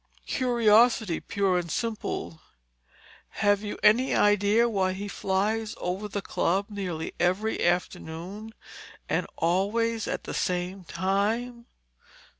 [0.25, 2.41] "Curiosity, pure and simple.
[3.45, 8.55] Have you any idea why he flies over the Club nearly every afternoon,
[9.07, 11.67] and always at the same time?"